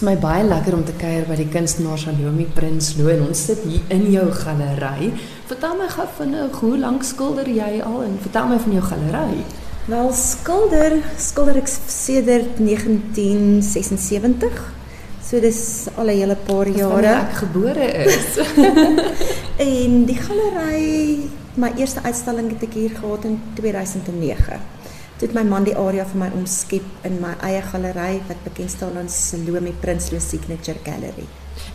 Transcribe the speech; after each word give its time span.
is 0.00 0.06
my 0.06 0.14
baie 0.16 0.44
lekker 0.48 0.72
om 0.72 0.80
te 0.88 0.94
kuier 0.96 1.26
by 1.28 1.34
die 1.36 1.50
kunstenaar 1.52 1.98
Shalomi 2.00 2.46
Prinsloo 2.56 3.10
en 3.12 3.26
ons 3.26 3.40
sit 3.50 3.58
hier 3.68 3.82
in 3.92 4.06
jou 4.08 4.22
galery. 4.32 5.10
Vertel 5.50 5.74
my 5.76 5.88
gou 5.92 6.06
vinnig, 6.16 6.56
hoe 6.62 6.78
lank 6.80 7.04
skilder 7.04 7.44
jy 7.52 7.82
al 7.84 8.06
en 8.06 8.14
vertel 8.22 8.48
my 8.48 8.56
van 8.64 8.72
jou 8.78 8.84
galery. 8.86 9.42
Wel 9.92 10.08
skilder, 10.16 10.96
skilder 11.20 11.60
ek 11.60 11.68
sedert 11.68 12.56
1976. 12.64 14.56
So 15.20 15.36
dis 15.44 15.60
al 15.96 16.08
'n 16.08 16.16
hele 16.22 16.36
paar 16.48 16.68
jare 16.68 17.12
ek 17.20 17.32
gebore 17.44 17.88
is. 18.08 18.40
en 19.68 20.04
die 20.08 20.16
galery, 20.16 21.28
my 21.60 21.76
eerste 21.76 22.00
uitstalling 22.08 22.48
het 22.56 22.62
ek 22.62 22.72
hier 22.72 22.96
gehad 22.96 23.24
in 23.28 23.36
2009 23.54 24.79
toe 25.20 25.28
het 25.28 25.36
my 25.36 25.42
man 25.44 25.66
die 25.68 25.74
area 25.76 26.06
vir 26.08 26.16
my 26.16 26.30
omskep 26.32 27.04
in 27.04 27.18
my 27.20 27.34
eie 27.44 27.60
galery 27.60 28.22
wat 28.24 28.38
bekend 28.46 28.72
staan 28.72 28.96
as 29.02 29.12
Salome 29.28 29.74
Prinsloo 29.82 30.20
Signature 30.24 30.80
Gallery. 30.86 31.26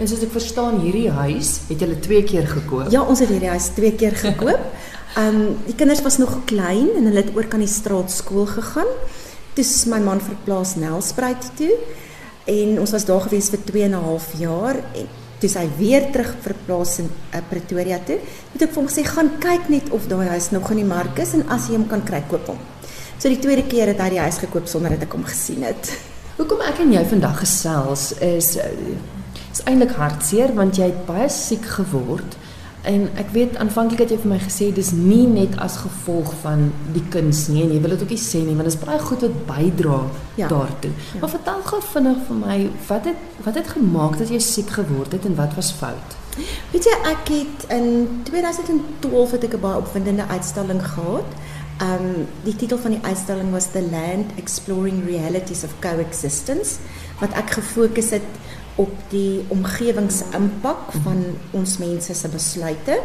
En 0.02 0.10
soos 0.10 0.24
ek 0.26 0.34
verstaan, 0.34 0.80
hierdie 0.82 1.12
huis 1.14 1.52
het 1.70 1.84
julle 1.84 2.00
twee 2.02 2.24
keer 2.26 2.48
gekoop. 2.50 2.90
Ja, 2.90 3.04
ons 3.06 3.22
het 3.22 3.30
hierdie 3.30 3.52
huis 3.54 3.70
twee 3.78 3.94
keer 3.94 4.18
gekoop. 4.18 4.66
Ehm 5.16 5.38
um, 5.38 5.54
die 5.68 5.76
kinders 5.78 6.02
was 6.04 6.18
nog 6.20 6.42
klein 6.50 6.90
en 6.98 7.06
hulle 7.08 7.22
het 7.22 7.30
oor 7.38 7.46
kan 7.48 7.62
die 7.62 7.70
straat 7.70 8.10
skool 8.12 8.50
gegaan. 8.50 8.90
Toe 9.54 9.64
is 9.64 9.86
my 9.88 10.02
man 10.04 10.20
verplaas 10.20 10.74
Nelspruit 10.82 11.46
toe 11.56 11.72
en 12.50 12.80
ons 12.82 12.98
was 12.98 13.06
daar 13.06 13.24
gewees 13.30 13.54
vir 13.54 13.62
2 13.70 13.86
en 13.86 13.96
'n 13.96 14.04
half 14.10 14.28
jaar 14.42 14.82
en 14.98 15.08
toe 15.40 15.50
hy 15.54 15.68
weer 15.78 16.12
terug 16.12 16.34
verplaas 16.42 17.00
in 17.00 17.10
uh, 17.14 17.40
Pretoria 17.50 18.02
toe. 18.02 18.18
Het 18.54 18.62
ek 18.68 18.74
vir 18.74 18.82
hom 18.82 18.90
gesê 18.90 19.06
gaan 19.06 19.32
kyk 19.40 19.70
net 19.70 19.94
of 19.94 20.10
daai 20.10 20.28
huis 20.34 20.52
nog 20.52 20.72
in 20.72 20.82
die 20.82 20.92
mark 20.96 21.20
is 21.20 21.38
en 21.38 21.48
as 21.48 21.70
jy 21.70 21.78
hom 21.78 21.88
kan 21.88 22.04
kry, 22.04 22.24
koop 22.28 22.48
hom. 22.48 22.60
So 23.18 23.32
die 23.32 23.40
tweede 23.40 23.64
keer 23.64 23.88
het 23.88 24.02
hy 24.04 24.10
die 24.18 24.20
huis 24.20 24.38
gekoop 24.44 24.68
sonder 24.68 24.96
dat 24.96 25.06
ek 25.08 25.14
hom 25.16 25.24
gesien 25.28 25.64
het. 25.64 25.94
Hoekom 26.36 26.64
ek 26.68 26.82
en 26.84 26.92
jy 26.92 27.04
vandag 27.08 27.38
gesels 27.46 28.10
is 28.20 28.56
eh, 28.60 28.72
is 29.56 29.62
eintlik 29.64 29.94
hartseer 29.96 30.52
want 30.58 30.76
jy 30.76 30.90
het 30.92 31.06
baie 31.08 31.30
siek 31.32 31.64
geword. 31.78 32.36
En 32.86 33.08
ek 33.18 33.32
weet 33.34 33.56
aanvanklik 33.58 34.04
het 34.04 34.12
jy 34.14 34.18
vir 34.22 34.32
my 34.34 34.40
gesê 34.44 34.68
dis 34.76 34.92
nie 34.94 35.24
net 35.32 35.56
as 35.64 35.80
gevolg 35.82 36.34
van 36.44 36.68
die 36.94 37.06
kuns 37.14 37.46
nie 37.50 37.64
en 37.64 37.72
jy 37.74 37.80
wil 37.82 37.96
dit 37.96 38.04
ook 38.04 38.12
nie 38.14 38.22
sê 38.22 38.44
nie 38.44 38.58
want 38.58 38.68
dit 38.68 38.76
is 38.76 38.84
baie 38.84 39.00
goed 39.02 39.24
wat 39.26 39.40
bydra 39.48 40.02
ja. 40.42 40.52
daartoe. 40.52 40.92
Ja. 40.92 41.24
Maar 41.24 41.34
vertel 41.38 41.66
gou 41.72 41.82
vinnig 41.94 42.22
vir 42.28 42.40
my 42.44 42.60
wat 42.92 43.10
het 43.10 43.42
wat 43.48 43.58
het 43.62 43.74
gemaak 43.78 44.20
dat 44.20 44.36
jy 44.36 44.44
siek 44.44 44.76
geword 44.76 45.16
het 45.16 45.26
en 45.26 45.40
wat 45.40 45.56
was 45.58 45.72
fout? 45.80 46.20
Weet 46.76 46.92
jy 46.92 47.00
ek 47.16 47.32
het 47.32 47.68
in 47.72 47.90
2012 48.28 49.36
het 49.40 49.48
ek 49.48 49.56
'n 49.56 49.66
baie 49.66 49.80
opwindende 49.80 50.28
uitstalling 50.28 50.84
gehad 50.84 51.40
Um 51.82 52.28
die 52.46 52.56
titel 52.56 52.78
van 52.80 52.94
die 52.96 53.04
uitstalling 53.04 53.52
was 53.52 53.72
The 53.72 53.82
Land 53.82 54.32
Exploring 54.40 55.02
Realities 55.04 55.64
of 55.68 55.74
Coexistence 55.84 56.80
wat 57.20 57.34
ek 57.36 57.50
gefokus 57.58 58.14
het 58.16 58.28
op 58.80 58.92
die 59.12 59.44
omgewingsimpak 59.52 60.94
van 61.04 61.20
ons 61.52 61.74
mense 61.82 62.16
se 62.16 62.30
besluite 62.32 62.96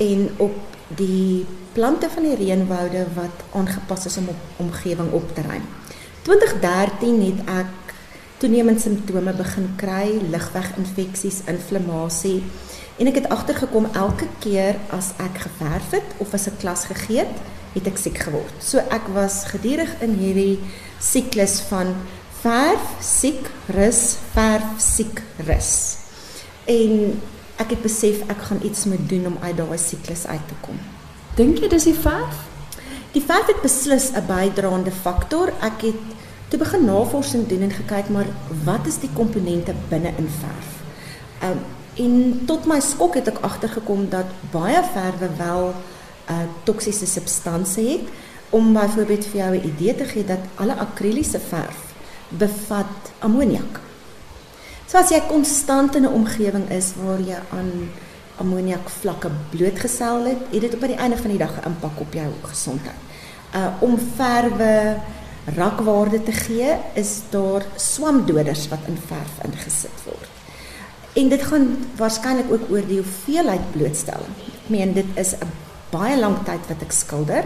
en 0.00 0.30
op 0.40 0.56
die 0.96 1.44
plante 1.76 2.08
van 2.08 2.24
die 2.24 2.38
reënwoude 2.40 3.02
wat 3.18 3.42
aangepas 3.52 4.06
is 4.08 4.16
om 4.16 4.30
op 4.32 4.62
omgewing 4.64 5.12
op 5.12 5.34
te 5.36 5.44
ruim. 5.44 5.66
2013 6.24 7.20
het 7.20 7.42
ek 7.52 7.92
toenemend 8.40 8.80
simptome 8.80 9.32
begin 9.36 9.68
kry, 9.76 10.16
ligweginfeksies, 10.32 11.42
inflammasie 11.52 12.40
en 12.96 13.12
ek 13.12 13.20
het 13.20 13.28
agtergekom 13.28 13.90
elke 13.92 14.28
keer 14.40 14.80
as 14.88 15.12
ek 15.20 15.44
geverf 15.44 15.92
het 15.98 16.16
of 16.16 16.32
as 16.32 16.48
'n 16.48 16.56
klas 16.64 16.88
gegee 16.88 17.28
het 17.28 17.36
het 17.76 17.86
ek 17.90 18.00
siek 18.00 18.18
geword. 18.24 18.52
So 18.64 18.80
ek 18.92 19.08
was 19.14 19.44
gedurig 19.52 19.92
in 20.04 20.16
hierdie 20.20 20.58
siklus 21.02 21.60
van 21.68 21.94
verf, 22.40 22.82
siek, 23.04 23.48
rus, 23.76 24.16
verf, 24.34 24.66
siek, 24.82 25.22
rus. 25.46 25.72
En 26.66 27.16
ek 27.62 27.72
het 27.72 27.82
besef 27.84 28.24
ek 28.32 28.42
gaan 28.48 28.60
iets 28.66 28.84
moet 28.90 29.08
doen 29.08 29.30
om 29.32 29.38
uit 29.42 29.56
daai 29.56 29.78
siklus 29.80 30.26
uit 30.26 30.44
te 30.48 30.58
kom. 30.64 30.78
Dink 31.36 31.60
jy 31.60 31.70
dis 31.72 31.88
die 31.88 31.96
verf? 31.96 32.44
Die 33.16 33.24
verf 33.24 33.48
het 33.48 33.62
beslis 33.64 34.10
'n 34.12 34.26
bydraende 34.28 34.92
faktor. 34.92 35.52
Ek 35.60 35.80
het 35.88 36.00
toe 36.48 36.58
begin 36.58 36.84
navorsing 36.84 37.46
doen 37.48 37.62
en 37.62 37.70
gekyk 37.70 38.08
maar 38.08 38.26
wat 38.64 38.86
is 38.86 38.98
die 38.98 39.10
komponente 39.14 39.74
binne 39.88 40.12
in 40.18 40.28
verf? 40.40 40.68
Um 41.42 41.58
en 41.96 42.42
tot 42.46 42.66
my 42.66 42.80
skok 42.80 43.14
het 43.14 43.28
ek 43.28 43.38
agtergekom 43.40 44.08
dat 44.12 44.28
baie 44.52 44.82
verwe 44.92 45.28
wel 45.38 45.74
uh, 46.30 46.46
toksiese 46.64 47.06
substansie 47.06 47.88
het 47.90 48.08
om 48.50 48.72
byvoorbeeld 48.72 49.26
vir 49.26 49.40
jou 49.40 49.56
'n 49.56 49.66
idee 49.66 49.94
te 49.94 50.04
gee 50.04 50.24
dat 50.24 50.38
alle 50.54 50.74
akriliese 50.74 51.40
verf 51.40 51.94
bevat 52.28 53.12
ammoniak. 53.18 53.80
So 54.86 54.98
as 54.98 55.10
jy 55.10 55.20
konstant 55.28 55.94
in 55.94 56.02
'n 56.02 56.12
omgewing 56.12 56.70
is 56.70 56.92
waar 57.04 57.20
jy 57.20 57.38
aan 57.50 57.90
ammoniak 58.36 58.88
vlakke 58.88 59.30
blootgestel 59.50 60.24
het, 60.24 60.38
het 60.50 60.60
dit 60.60 60.74
op 60.74 60.80
by 60.80 60.86
die 60.86 61.00
einde 61.02 61.16
van 61.16 61.30
die 61.30 61.38
dag 61.38 61.52
'n 61.56 61.66
impak 61.66 62.00
op 62.00 62.12
jou 62.12 62.30
gesondheid. 62.42 63.02
Uh 63.54 63.68
om 63.80 63.98
verwe 64.16 64.96
rakwaarde 65.54 66.22
te 66.22 66.32
gee, 66.32 66.76
is 66.94 67.20
daar 67.30 67.62
swamdoders 67.76 68.68
wat 68.68 68.78
in 68.86 68.98
verf 69.06 69.32
ingesit 69.44 70.02
word. 70.04 70.30
En 71.12 71.28
dit 71.28 71.42
gaan 71.42 71.76
waarskynlik 71.96 72.50
ook 72.52 72.70
oor 72.70 72.86
die 72.86 72.98
hoeveelheid 73.00 73.70
blootstelling. 73.72 74.34
Ek 74.46 74.68
meen 74.68 74.92
dit 74.92 75.06
is 75.14 75.32
'n 75.32 75.65
baie 75.90 76.18
lank 76.18 76.44
tyd 76.44 76.66
wat 76.68 76.82
ek 76.82 76.92
skilder 76.92 77.44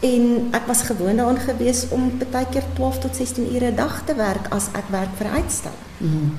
en 0.00 0.48
ek 0.54 0.66
was 0.66 0.82
gewoond 0.86 1.18
daaraan 1.18 1.40
gewees 1.42 1.86
om 1.90 2.10
baie 2.30 2.46
keer 2.52 2.64
12 2.74 2.98
tot 2.98 3.16
16 3.16 3.54
ure 3.54 3.70
'n 3.70 3.76
dag 3.76 4.04
te 4.04 4.14
werk 4.14 4.46
as 4.50 4.68
ek 4.74 4.88
werk 4.90 5.12
vir 5.18 5.26
'n 5.26 5.36
uitstalling. 5.42 5.88
Mm 5.98 6.30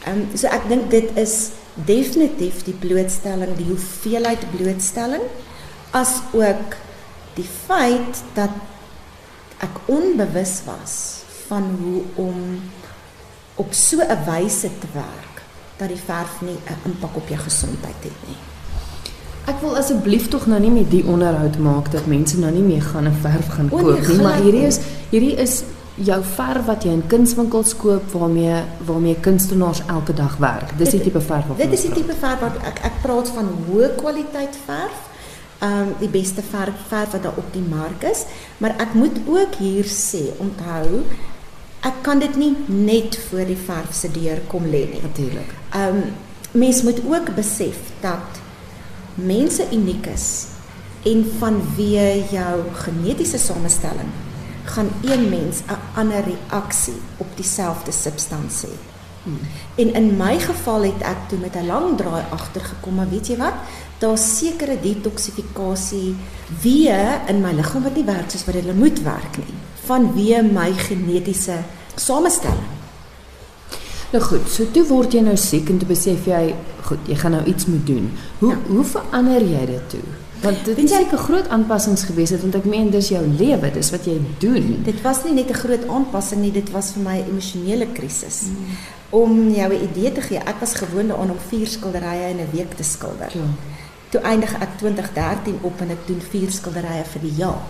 ehm 0.00 0.20
um, 0.20 0.36
so 0.36 0.48
ek 0.48 0.68
dink 0.68 0.90
dit 0.90 1.10
is 1.20 1.52
definitief 1.74 2.62
die 2.64 2.74
blootstelling, 2.74 3.52
die 3.56 3.68
hoeveelheid 3.68 4.46
blootstelling 4.54 5.22
as 5.96 6.20
ook 6.32 6.76
die 7.36 7.46
feit 7.66 8.22
dat 8.34 8.54
ek 9.60 9.82
onbewus 9.92 10.62
was 10.64 10.94
van 11.48 11.68
hoe 11.82 12.02
om 12.24 12.38
op 13.60 13.74
so 13.76 14.00
'n 14.00 14.24
wyse 14.24 14.70
te 14.80 14.88
werk 14.94 15.42
dat 15.76 15.88
die 15.88 16.04
verf 16.06 16.40
nie 16.40 16.56
'n 16.56 16.80
impak 16.84 17.16
op 17.16 17.28
jou 17.28 17.40
gesondheid 17.40 18.02
het 18.02 18.20
nie. 18.28 18.40
Ek 19.48 19.60
wil 19.60 19.76
asseblief 19.76 20.28
tog 20.28 20.46
nou 20.46 20.60
nie 20.60 20.70
met 20.70 20.90
die 20.90 21.04
onderhoud 21.08 21.58
maak 21.58 21.90
dat 21.92 22.06
mense 22.06 22.38
nou 22.38 22.50
nie 22.52 22.62
meer 22.62 22.82
gaan 22.82 23.08
'n 23.08 23.16
verf 23.22 23.48
gaan 23.56 23.68
koop 23.68 24.08
nie, 24.08 24.22
maar 24.22 24.40
hierdie 24.42 24.66
is 24.66 24.80
hierdie 25.10 25.36
is 25.36 25.62
jou 25.94 26.22
verf 26.24 26.64
wat 26.66 26.84
jy 26.84 26.92
in 26.96 27.06
kunswinkels 27.06 27.74
koop 27.76 28.12
waarmee 28.12 28.62
waarmee 28.86 29.16
kunstenaars 29.20 29.82
elke 29.86 30.14
dag 30.14 30.36
werk. 30.36 30.78
Dis 30.78 30.90
die 30.90 31.00
tipe 31.00 31.20
verf 31.20 31.46
wat 31.46 31.58
Dit 31.58 31.72
is 31.72 31.82
die 31.88 31.92
tipe 31.92 32.14
verf 32.20 32.40
wat 32.40 32.56
ek 32.64 32.84
ek 32.84 33.00
praat 33.02 33.28
van 33.28 33.48
hoë 33.68 33.94
kwaliteit 33.96 34.56
verf. 34.66 35.08
Ehm 35.60 35.80
um, 35.80 35.94
die 36.00 36.08
beste 36.08 36.42
verf 36.42 36.86
verf 36.88 37.10
wat 37.12 37.22
daar 37.22 37.36
op 37.36 37.52
die 37.52 37.64
mark 37.68 38.02
is, 38.02 38.24
maar 38.58 38.74
ek 38.78 38.94
moet 38.94 39.18
ook 39.26 39.54
hier 39.58 39.84
sê 39.84 40.30
onthou 40.38 41.04
ek 41.80 42.02
kan 42.02 42.18
dit 42.18 42.36
nie 42.36 42.54
net 42.66 43.16
voor 43.28 43.44
die 43.48 43.60
verf 43.66 43.92
se 43.96 44.10
deur 44.12 44.40
kom 44.48 44.64
lê 44.64 44.84
nie. 44.92 45.00
Natuurlik. 45.02 45.54
Ehm 45.72 45.96
um, 45.96 46.02
mens 46.52 46.82
moet 46.82 47.00
ook 47.06 47.34
besef 47.34 47.76
dat 48.00 48.40
mense 49.26 49.66
uniek 49.72 50.06
is 50.06 50.46
en 51.08 51.24
vanweë 51.40 52.30
jou 52.30 52.56
genetiese 52.84 53.38
samestelling 53.38 54.10
gaan 54.70 54.90
een 55.02 55.28
mens 55.28 55.60
'n 55.66 55.80
ander 55.98 56.24
reaksie 56.24 57.00
op 57.16 57.26
dieselfde 57.34 57.92
substansie. 57.92 58.76
Hmm. 59.22 59.38
En 59.74 59.94
in 59.94 60.16
my 60.16 60.38
geval 60.38 60.82
het 60.82 61.02
ek 61.02 61.28
toe 61.28 61.38
met 61.38 61.54
'n 61.54 61.66
lang 61.66 61.96
draai 61.96 62.24
agtergekom, 62.30 62.94
maar 62.94 63.08
weet 63.08 63.26
jy 63.26 63.36
wat? 63.36 63.54
Daar's 63.98 64.38
sekere 64.38 64.80
detoksifikasie 64.80 66.16
weer 66.62 67.20
in 67.26 67.40
my 67.40 67.52
liggaam 67.52 67.82
wat 67.82 67.94
nie 67.94 68.04
werk 68.04 68.30
soos 68.30 68.44
wat 68.44 68.54
dit 68.54 68.76
moet 68.76 69.02
werk 69.02 69.36
nie, 69.36 69.54
vanweë 69.86 70.52
my 70.52 70.72
genetiese 70.72 71.56
samestelling. 71.94 72.79
Nou 74.10 74.22
goed, 74.24 74.48
so 74.50 74.66
toe 74.74 74.82
word 74.88 75.12
jy 75.14 75.20
nou 75.22 75.36
siek 75.38 75.68
en 75.70 75.78
toe 75.78 75.86
besef 75.86 76.24
jy, 76.26 76.54
goed, 76.88 76.98
jy 77.06 77.18
gaan 77.20 77.36
nou 77.36 77.44
iets 77.46 77.68
moet 77.70 77.84
doen. 77.86 78.08
Hoe 78.40 78.50
ja. 78.50 78.58
hoe 78.66 78.84
verander 78.84 79.44
jy 79.46 79.66
dit 79.70 79.88
toe? 79.94 80.02
Want 80.40 80.64
dit 80.64 80.78
is 80.78 80.92
'n 80.92 81.16
groot 81.16 81.48
aanpassings 81.48 82.02
gewees 82.02 82.30
het 82.30 82.40
want 82.40 82.54
ek 82.54 82.64
meen 82.64 82.90
dis 82.90 83.08
jou 83.08 83.22
lewe, 83.26 83.70
dis 83.70 83.90
wat 83.90 84.04
jy 84.04 84.20
doen. 84.38 84.82
Dit 84.84 85.02
was 85.02 85.24
nie 85.24 85.32
net 85.32 85.50
'n 85.50 85.54
groot 85.54 85.88
aanpassing 85.88 86.40
nie, 86.40 86.52
dit 86.52 86.70
was 86.70 86.92
vir 86.92 87.02
my 87.02 87.18
'n 87.18 87.28
emosionele 87.30 87.86
krisis. 87.92 88.40
Hmm. 88.40 88.66
Om 89.10 89.50
jou 89.50 89.72
'n 89.72 89.82
idee 89.82 90.12
te 90.12 90.20
gee, 90.20 90.38
ek 90.38 90.60
was 90.60 90.74
gewoond 90.74 91.10
aan 91.10 91.30
om 91.30 91.38
vier 91.48 91.66
skilderye 91.66 92.30
in 92.30 92.40
'n 92.40 92.50
week 92.52 92.74
te 92.74 92.82
skilder. 92.82 93.30
Ja. 93.32 93.46
Toe 94.08 94.20
eindig 94.20 94.54
ek 94.54 94.78
2013 94.78 95.58
op 95.60 95.80
en 95.80 95.90
ek 95.90 96.06
doen 96.06 96.20
vier 96.30 96.50
skilderye 96.50 97.04
vir 97.04 97.20
die 97.20 97.36
jaar. 97.36 97.62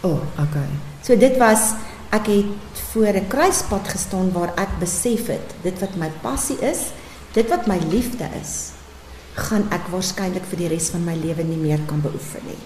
O, 0.00 0.08
oh, 0.08 0.20
okay. 0.38 0.68
So 1.02 1.16
dit 1.16 1.36
was 1.36 1.74
ek 2.10 2.26
het 2.26 2.44
voor 2.92 3.14
'n 3.14 3.28
kruispunt 3.28 3.88
gestaan 3.88 4.32
waar 4.32 4.52
ek 4.54 4.78
besef 4.78 5.26
het 5.26 5.48
dit 5.62 5.78
wat 5.78 5.94
my 5.96 6.10
passie 6.20 6.58
is, 6.60 6.78
dit 7.32 7.48
wat 7.48 7.66
my 7.66 7.78
liefde 7.88 8.28
is, 8.40 8.70
gaan 9.34 9.64
ek 9.70 9.88
waarskynlik 9.88 10.44
vir 10.44 10.58
die 10.58 10.68
res 10.68 10.90
van 10.92 11.04
my 11.04 11.14
lewe 11.14 11.42
nie 11.42 11.56
meer 11.56 11.80
kan 11.86 12.00
beoefen 12.00 12.44
nie. 12.46 12.62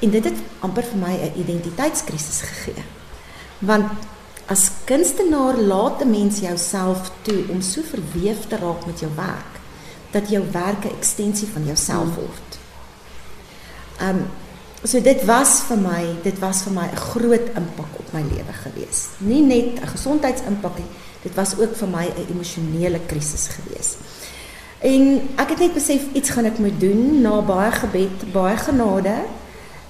En 0.00 0.10
dit 0.10 0.24
het 0.24 0.38
amper 0.60 0.84
vir 0.84 0.98
my 0.98 1.14
'n 1.16 1.40
identiteitskrisis 1.40 2.40
gegee. 2.40 2.84
Want 3.58 3.90
as 4.46 4.70
kunstenaar 4.84 5.56
laat 5.56 6.02
'n 6.02 6.10
mens 6.10 6.38
jouself 6.38 7.10
toe 7.22 7.44
om 7.48 7.60
so 7.60 7.80
verweef 7.82 8.46
te 8.48 8.56
raak 8.56 8.86
met 8.86 9.00
jou 9.00 9.10
werk 9.14 9.52
dat 10.10 10.28
jou 10.28 10.44
werk 10.52 10.84
'n 10.84 10.96
ekstensie 10.96 11.48
van 11.48 11.64
jouself 11.64 12.14
word. 12.14 12.58
Um 14.00 14.26
so 14.86 15.02
dit 15.02 15.24
was 15.26 15.60
vir 15.66 15.80
my, 15.82 16.02
dit 16.22 16.38
was 16.38 16.62
vir 16.62 16.72
my 16.72 16.86
'n 16.86 16.96
groot 16.96 17.46
impak 17.58 17.92
op 17.98 18.12
my 18.12 18.22
lewe 18.22 18.54
gewees. 18.62 19.08
Nie 19.18 19.42
net 19.42 19.80
'n 19.82 19.86
gesondheidsimpak 19.86 20.78
nie, 20.78 20.90
dit 21.22 21.34
was 21.34 21.58
ook 21.58 21.74
vir 21.76 21.88
my 21.88 22.06
'n 22.06 22.26
emosionele 22.30 23.00
krisis 23.06 23.48
gewees. 23.48 23.96
En 24.78 25.28
ek 25.36 25.48
het 25.48 25.58
net 25.58 25.74
besef 25.74 26.02
iets 26.12 26.30
gaan 26.30 26.44
ek 26.44 26.58
moet 26.58 26.80
doen 26.80 27.20
na 27.20 27.40
baie 27.40 27.72
gebed, 27.72 28.32
baie 28.32 28.56
genade 28.56 29.14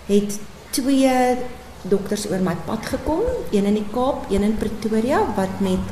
het 0.06 0.38
twee 0.70 1.36
dokters 1.82 2.30
oor 2.30 2.40
my 2.40 2.56
pad 2.66 2.86
gekom, 2.86 3.22
een 3.50 3.64
in 3.64 3.74
die 3.74 3.90
Kaap, 3.92 4.30
een 4.30 4.42
in 4.42 4.56
Pretoria 4.56 5.18
wat 5.36 5.60
met 5.60 5.84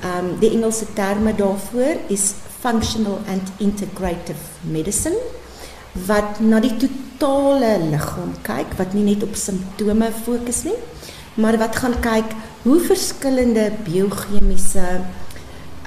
ehm 0.00 0.24
um, 0.24 0.38
die 0.38 0.50
Engelse 0.50 0.86
terme 0.92 1.34
daarvoor 1.34 1.96
is 2.08 2.32
functional 2.60 3.18
and 3.28 3.50
integrative 3.58 4.40
medicine 4.60 5.16
wat 5.92 6.40
na 6.40 6.60
die 6.60 6.76
totale 6.76 7.78
liggaam 7.90 8.34
kyk, 8.46 8.76
wat 8.78 8.94
nie 8.94 9.04
net 9.04 9.22
op 9.26 9.34
simptome 9.34 10.10
fokus 10.24 10.62
nie, 10.64 10.78
maar 11.34 11.58
wat 11.58 11.76
gaan 11.76 11.96
kyk 12.00 12.34
hoe 12.62 12.80
verskillende 12.80 13.70
biochemiese 13.86 14.86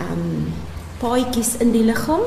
ehm 0.01 0.11
um, 0.11 0.53
paadjies 1.03 1.57
in 1.59 1.73
die 1.73 1.83
liggaam 1.83 2.23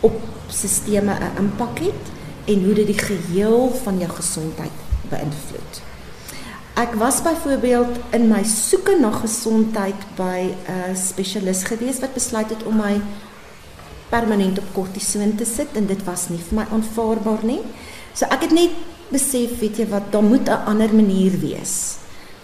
op 0.00 0.18
sisteme 0.48 1.12
'n 1.12 1.38
impak 1.38 1.78
het 1.78 2.02
en 2.44 2.64
hoe 2.64 2.74
dit 2.74 2.86
die 2.86 2.98
geheel 2.98 3.72
van 3.84 3.98
jou 3.98 4.10
gesondheid 4.10 4.76
beïnvloed. 5.08 5.80
Ek 6.74 6.94
was 6.94 7.22
byvoorbeeld 7.22 7.98
in 8.10 8.28
my 8.28 8.44
soeke 8.44 8.96
na 9.00 9.10
gesondheid 9.10 10.00
by 10.16 10.54
'n 10.68 10.96
spesialis 10.96 11.64
gewees 11.64 12.00
wat 12.00 12.14
besluit 12.14 12.50
het 12.50 12.62
om 12.62 12.76
my 12.76 13.00
permanent 14.12 14.58
op 14.60 14.68
kortison 14.76 15.32
te 15.40 15.46
sit 15.48 15.72
en 15.80 15.86
dit 15.88 16.02
was 16.04 16.28
nie 16.32 16.40
vir 16.48 16.58
my 16.60 16.66
aanvaarbaar 16.76 17.44
nie. 17.48 17.60
So 18.14 18.28
ek 18.30 18.44
het 18.48 18.52
net 18.56 18.76
besef, 19.12 19.58
weet 19.60 19.78
jy 19.80 19.86
wat, 19.88 20.10
daar 20.12 20.22
moet 20.24 20.48
'n 20.48 20.64
ander 20.66 20.92
manier 20.94 21.32
wees 21.40 21.96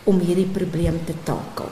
om 0.05 0.19
hierdie 0.21 0.49
probleem 0.53 1.01
te 1.07 1.15
takel. 1.25 1.69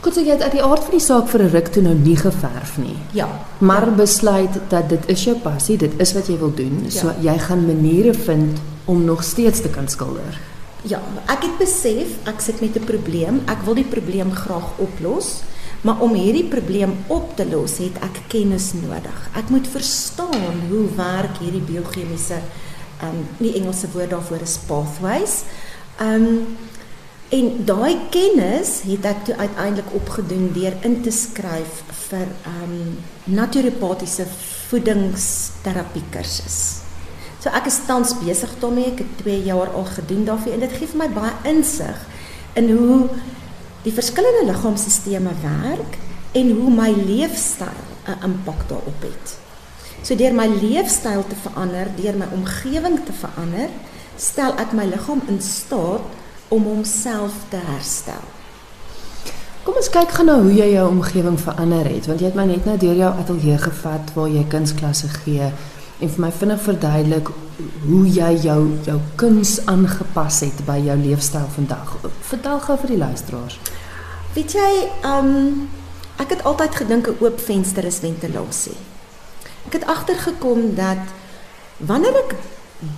Goed 0.00 0.14
so 0.14 0.22
jy 0.22 0.30
het 0.30 0.42
uit 0.42 0.52
die 0.52 0.62
aard 0.62 0.84
van 0.86 0.94
die 0.94 1.02
saak 1.02 1.28
vir 1.28 1.42
'n 1.42 1.50
ruk 1.50 1.68
toe 1.74 1.82
nou 1.82 1.94
nie 1.94 2.16
geverf 2.16 2.78
nie. 2.78 2.96
Ja, 3.12 3.28
Maar 3.58 3.92
besluit 3.94 4.54
dat 4.68 4.88
dit 4.88 5.08
is 5.08 5.24
jou 5.24 5.36
passie, 5.36 5.76
dit 5.76 5.92
is 6.00 6.12
wat 6.12 6.26
jy 6.28 6.38
wil 6.38 6.54
doen. 6.54 6.86
So 6.88 7.06
Ja. 7.20 7.32
jy 7.32 7.38
gaan 7.38 7.66
maniere 7.66 8.14
vind 8.14 8.58
om 8.84 9.04
nog 9.04 9.22
steeds 9.24 9.60
te 9.60 9.68
kan 9.68 9.88
skilder. 9.88 10.38
Ja, 10.82 11.00
ek 11.26 11.42
het 11.42 11.58
besef 11.58 12.06
ek 12.24 12.40
sit 12.40 12.60
met 12.60 12.76
'n 12.76 12.84
probleem. 12.84 13.40
Ek 13.46 13.62
wil 13.64 13.74
die 13.74 13.84
probleem 13.84 14.32
graag 14.32 14.70
oplos, 14.76 15.42
maar 15.86 16.00
om 16.02 16.14
hierdie 16.14 16.46
probleem 16.50 16.96
op 17.06 17.36
te 17.36 17.46
los, 17.46 17.78
het 17.78 17.98
ek 18.02 18.22
kennis 18.32 18.72
nodig. 18.78 19.18
Ek 19.38 19.50
moet 19.54 19.68
verstaan 19.70 20.64
hoe 20.70 20.86
werk 20.96 21.38
hierdie 21.42 21.64
biochemiese 21.64 22.40
ehm 22.98 23.14
um, 23.14 23.26
die 23.38 23.54
Engelse 23.54 23.86
woord 23.92 24.10
daarvoor 24.10 24.42
is 24.42 24.58
pathways. 24.66 25.42
Ehm 26.00 26.26
um, 26.26 26.56
en 27.28 27.64
daai 27.68 28.08
kennis 28.10 28.80
het 28.88 29.04
ek 29.04 29.24
toe 29.28 29.34
uiteindelik 29.36 29.90
opgedoen 29.94 30.46
deur 30.54 30.74
in 30.88 31.02
te 31.04 31.12
skryf 31.12 31.82
vir 32.08 32.26
ehm 32.26 32.74
um, 32.74 32.98
naturopatiese 33.38 34.26
voedingsterapie 34.70 36.04
kursus. 36.10 36.58
So 37.38 37.52
ek 37.54 37.68
is 37.70 37.78
tans 37.86 38.16
besig 38.18 38.50
daarmee. 38.60 38.90
Ek 38.92 39.04
het 39.04 39.18
2 39.22 39.42
jaar 39.46 39.70
al 39.70 39.86
gedoen 39.94 40.24
daarvoor 40.26 40.56
en 40.56 40.64
dit 40.66 40.78
gee 40.80 40.90
vir 40.90 41.02
my 41.04 41.10
baie 41.14 41.34
insig 41.52 42.00
in 42.58 42.72
hoe 42.74 43.08
die 43.88 43.96
verskillende 43.96 44.44
liggaamsstelsels 44.50 45.42
werk 45.42 45.96
en 46.36 46.50
hoe 46.60 46.70
my 46.70 46.90
leefstyl 46.92 47.84
'n 48.04 48.22
impak 48.24 48.68
daarop 48.68 49.00
het. 49.00 49.38
So 50.02 50.16
deur 50.16 50.34
my 50.34 50.46
leefstyl 50.46 51.24
te 51.26 51.34
verander, 51.42 51.86
deur 51.96 52.16
my 52.16 52.28
omgewing 52.32 53.00
te 53.04 53.12
verander, 53.12 53.68
stel 54.16 54.52
ek 54.56 54.72
my 54.72 54.84
liggaam 54.84 55.22
in 55.28 55.40
staat 55.42 56.00
om 56.48 56.64
homself 56.64 57.32
te 57.48 57.56
herstel. 57.56 58.24
Kom 59.62 59.74
ons 59.76 59.90
kyk 59.90 60.10
gou 60.10 60.24
na 60.24 60.40
hoe 60.40 60.54
jy 60.54 60.72
jou 60.72 60.88
omgewing 60.88 61.40
verander 61.40 61.88
het, 61.88 62.06
want 62.06 62.20
jy 62.20 62.26
het 62.26 62.34
my 62.34 62.44
net 62.44 62.64
nou 62.64 62.76
deur 62.76 62.94
jou 62.94 63.12
ateljee 63.18 63.58
gevat 63.58 64.14
waar 64.14 64.28
jy 64.28 64.44
kunsklasse 64.48 65.08
gee 65.08 65.52
en 65.98 66.08
vir 66.08 66.20
my 66.20 66.30
vinnig 66.30 66.60
verduidelik 66.60 67.28
hoe 67.86 68.06
jy 68.06 68.30
jou 68.42 68.60
jou 68.86 69.00
kuns 69.16 69.58
aangepas 69.66 70.40
het 70.40 70.64
by 70.66 70.78
jou 70.78 70.96
leefstyl 70.96 71.48
vandag. 71.56 71.96
Vertel 72.20 72.60
gou 72.60 72.78
vir 72.78 72.88
die 72.88 72.98
luisteraars. 72.98 73.58
Weet 74.38 74.52
jy, 74.54 74.72
um 75.02 75.66
ek 76.22 76.30
het 76.30 76.44
altyd 76.46 76.76
gedink 76.78 77.08
'n 77.10 77.18
oop 77.18 77.40
venster 77.42 77.84
is 77.84 77.98
ventilasie. 77.98 78.76
Ek 79.66 79.72
het 79.72 79.86
agtergekom 79.86 80.78
dat 80.78 81.02
wanneer 81.76 82.14
ek 82.14 82.34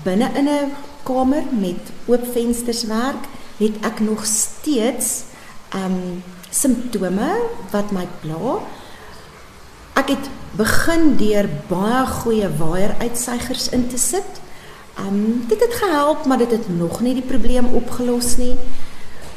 binne 0.04 0.28
in 0.36 0.48
'n 0.48 0.72
kamer 1.02 1.42
met 1.50 1.80
oop 2.06 2.24
vensters 2.32 2.84
werk, 2.84 3.24
het 3.56 3.76
ek 3.80 4.00
nog 4.00 4.26
steeds 4.26 5.08
um 5.72 6.22
simptome 6.50 7.32
wat 7.70 7.90
my 7.90 8.06
pla. 8.20 8.60
Ek 9.94 10.08
het 10.08 10.28
begin 10.56 11.16
deur 11.16 11.48
baie 11.68 12.06
goeie 12.06 12.48
waaieruitsuigers 12.56 13.68
in 13.68 13.88
te 13.88 13.98
sit. 13.98 14.30
Um 14.98 15.44
dit 15.48 15.60
het 15.60 15.74
gehelp, 15.74 16.26
maar 16.26 16.38
dit 16.38 16.50
het 16.50 16.68
nog 16.78 17.00
nie 17.00 17.14
die 17.14 17.30
probleem 17.32 17.66
opgelos 17.66 18.36
nie. 18.36 18.56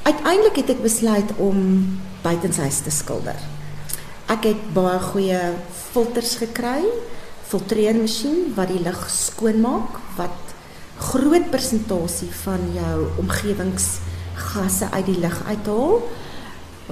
Uiteindelik 0.03 0.57
het 0.59 0.71
ek 0.73 0.81
besluit 0.83 1.29
om 1.39 1.59
buitenshuis 2.25 2.81
te 2.83 2.91
skilder. 2.91 3.39
Ek 4.27 4.49
het 4.49 4.65
baie 4.75 4.97
goeie 4.99 5.39
filters 5.93 6.33
gekry, 6.41 6.81
filtreermasjien 7.47 8.51
wat 8.57 8.73
die 8.73 8.81
lug 8.83 8.99
skoon 9.07 9.61
maak, 9.63 10.01
wat 10.19 10.51
groot 10.99 11.47
persentasie 11.55 12.27
van 12.41 12.67
jou 12.75 12.97
omgewingsgasse 13.23 14.91
uit 14.91 15.07
die 15.07 15.19
lug 15.23 15.39
uithaal 15.47 15.97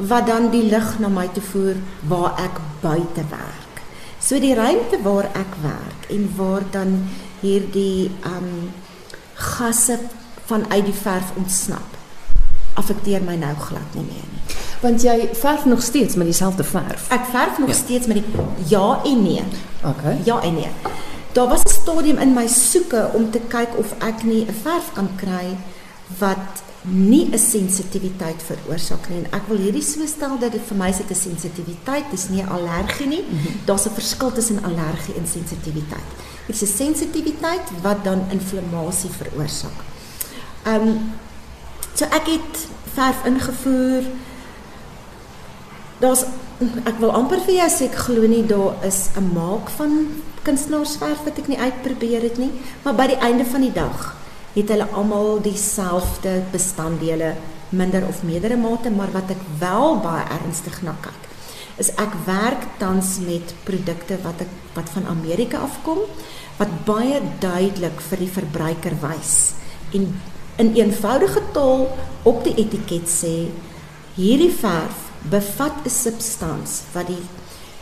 wat 0.07 0.27
dan 0.31 0.47
die 0.55 0.69
lug 0.71 0.93
na 1.03 1.11
my 1.11 1.27
toe 1.35 1.43
voer 1.51 1.83
waar 2.07 2.39
ek 2.39 2.63
buite 2.79 3.27
werk. 3.27 3.81
So 4.23 4.39
die 4.39 4.55
ruimte 4.55 5.03
waar 5.03 5.27
ek 5.35 5.57
werk 5.67 6.11
en 6.15 6.29
waar 6.39 6.63
dan 6.71 7.01
hierdie 7.43 8.07
um 8.23 8.71
gasse 9.35 9.99
vanuit 10.47 10.87
die 10.87 11.01
verf 11.03 11.35
ontsnap 11.35 12.00
affekteer 12.81 13.21
my 13.25 13.35
nou 13.39 13.53
glad 13.67 13.95
nie 13.97 14.05
meer 14.07 14.27
nie. 14.33 14.41
Want 14.81 15.03
jy 15.05 15.29
verf 15.37 15.65
nog 15.69 15.81
steeds 15.85 16.15
met 16.17 16.25
dieselfde 16.31 16.63
verf. 16.65 17.05
Ek 17.13 17.25
verf 17.31 17.59
nog 17.61 17.69
Ja. 17.69 17.75
steeds 17.75 18.07
met 18.07 18.17
die 18.17 18.25
ja 18.73 19.01
en 19.05 19.23
nee. 19.23 19.43
Okay. 19.85 20.17
Ja 20.25 20.41
en 20.41 20.53
nee. 20.53 20.71
Daar 21.33 21.47
was 21.47 21.61
'n 21.63 21.69
stadium 21.81 22.17
in 22.17 22.33
my 22.33 22.47
soeke 22.47 23.09
om 23.13 23.31
te 23.31 23.39
kyk 23.47 23.77
of 23.77 23.93
ek 23.99 24.23
nie 24.23 24.45
'n 24.45 24.55
verf 24.63 24.91
kan 24.93 25.09
kry 25.15 25.55
wat 26.19 26.63
nie 26.81 27.29
'n 27.31 27.37
sensitiwiteit 27.39 28.41
veroorsaak 28.49 29.09
nie 29.09 29.17
en 29.17 29.27
ek 29.31 29.47
wil 29.47 29.57
hierdie 29.57 29.83
so 29.83 30.05
stel 30.05 30.39
dat 30.39 30.51
dit 30.51 30.61
vir 30.67 30.77
my 30.77 30.89
is 30.89 30.97
dit 30.97 31.09
'n 31.11 31.15
sensitiwiteit, 31.15 32.05
dis 32.11 32.29
nie 32.29 32.41
'n 32.43 32.47
allergie 32.49 33.07
nie. 33.07 33.23
Mm 33.29 33.37
-hmm. 33.37 33.59
Daar's 33.65 33.85
'n 33.85 33.93
verskil 33.93 34.31
tussen 34.31 34.63
allergie 34.63 35.15
en 35.17 35.27
sensitiwiteit. 35.27 36.09
Dit 36.47 36.61
is 36.61 36.69
'n 36.69 36.75
sensitiwiteit 36.77 37.65
wat 37.81 38.03
dan 38.03 38.21
inflammasie 38.29 39.09
veroorsaak. 39.09 39.77
Ehm 40.63 40.87
um, 40.87 41.11
so 41.93 42.05
ek 42.05 42.27
het 42.27 42.65
verf 42.95 43.25
ingevoer. 43.25 44.09
Daar's 46.01 46.25
ek 46.85 46.99
wil 47.01 47.13
amper 47.17 47.41
vir 47.45 47.55
jou 47.61 47.69
sê 47.73 47.87
ek 47.89 47.97
glo 48.05 48.27
nie 48.29 48.43
daar 48.45 48.77
is 48.85 49.09
'n 49.17 49.33
maak 49.33 49.69
van 49.77 50.21
kunstenaarsverf 50.43 51.23
wat 51.25 51.37
ek 51.37 51.47
nie 51.47 51.57
uitprobeer 51.57 52.21
het 52.21 52.37
nie, 52.37 52.51
maar 52.83 52.95
by 52.95 53.07
die 53.07 53.21
einde 53.21 53.45
van 53.45 53.61
die 53.61 53.73
dag 53.73 54.15
het 54.53 54.69
hulle 54.69 54.87
almal 54.93 55.41
dieselfde 55.41 56.43
bestanddele 56.51 57.35
minder 57.69 58.07
of 58.07 58.23
meerdere 58.23 58.57
mate, 58.57 58.89
maar 58.89 59.11
wat 59.11 59.29
ek 59.29 59.41
wel 59.59 59.99
baie 59.99 60.25
ernstig 60.29 60.81
na 60.81 60.95
kyk 61.01 61.31
is 61.81 61.91
ek 62.01 62.13
werk 62.27 62.65
tans 62.81 63.15
met 63.23 63.53
produkte 63.67 64.17
wat 64.25 64.43
ek 64.43 64.51
wat 64.75 64.91
van 64.95 65.07
Amerika 65.11 65.63
afkom 65.65 66.03
wat 66.59 66.73
baie 66.87 67.21
duidelik 67.43 68.03
vir 68.09 68.21
die 68.23 68.33
verbruiker 68.35 68.97
wys 69.01 69.35
en 69.97 70.11
in 70.57 70.73
eenvoudige 70.75 71.41
taal 71.53 71.87
op 72.23 72.43
die 72.43 72.55
etiket 72.55 73.09
sê 73.09 73.35
hierdie 74.15 74.51
verf 74.51 75.07
bevat 75.29 75.85
'n 75.85 75.89
substans 75.89 76.81
wat 76.93 77.07
die 77.07 77.23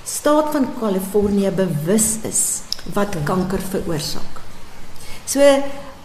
staat 0.06 0.52
van 0.52 0.68
Kalifornië 0.80 1.52
bewus 1.52 2.18
is 2.24 2.62
wat 2.94 3.16
kanker 3.24 3.62
veroorsaak. 3.72 4.42
So 5.26 5.40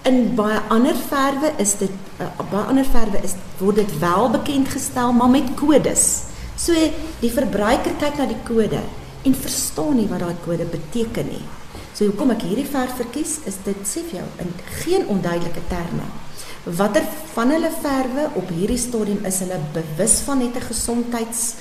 in 0.05 0.35
baie 0.37 0.61
ander 0.69 0.97
verwe 1.09 1.53
is 1.57 1.77
dit 1.81 1.93
uh, 2.21 2.29
baie 2.51 2.67
ander 2.69 2.85
verwe 2.85 3.23
is 3.25 3.35
word 3.59 3.77
dit 3.77 3.99
wel 3.99 4.31
bekend 4.31 4.69
gestel 4.69 5.13
maar 5.13 5.33
met 5.33 5.55
kodes. 5.57 6.05
So 6.57 6.73
die 7.21 7.33
verbruiker 7.33 7.97
kyk 7.99 8.19
na 8.19 8.27
die 8.27 8.43
kode 8.45 8.83
en 9.25 9.35
verstaan 9.35 9.97
nie 9.97 10.09
wat 10.11 10.21
daai 10.21 10.37
kode 10.45 10.65
beteken 10.65 11.31
nie. 11.33 11.45
So 11.95 12.05
hoekom 12.11 12.35
ek 12.35 12.45
hierdie 12.45 12.69
verf 12.69 12.99
verkies 13.01 13.39
is 13.49 13.57
dit 13.65 13.81
sê 13.89 14.05
vir 14.11 14.21
jou 14.21 14.29
in 14.45 14.53
geen 14.83 15.09
onduidelike 15.09 15.63
terme 15.71 16.07
watter 16.65 17.05
van 17.35 17.51
hulle 17.51 17.71
verwe 17.83 18.29
op 18.35 18.49
hierdie 18.49 18.81
stadium 18.81 19.25
is 19.25 19.39
hulle 19.45 19.61
bewus 19.73 20.21
van 20.25 20.39
net 20.39 20.57
'n 20.57 20.69
gesondheids 20.73 21.55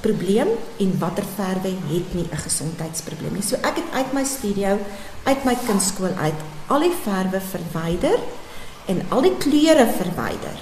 probleem 0.00 0.48
en 0.78 0.98
watter 0.98 1.24
verwe 1.36 1.72
het 1.90 2.14
nie 2.14 2.28
'n 2.30 2.36
gesondheidsprobleem 2.36 3.34
nie. 3.34 3.42
So 3.42 3.56
ek 3.56 3.76
het 3.76 3.90
uit 3.92 4.12
my 4.12 4.24
studio, 4.24 4.78
uit 5.24 5.44
my 5.44 5.56
kunstskool 5.66 6.14
uit 6.16 6.40
al 6.66 6.80
die 6.80 6.96
verwe 7.04 7.40
verwyder 7.40 8.18
en 8.86 9.02
al 9.08 9.22
die 9.22 9.36
kleure 9.36 9.86
verwyder 9.86 10.58